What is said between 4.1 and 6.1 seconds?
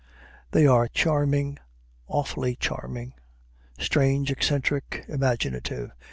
eccentric, imaginative.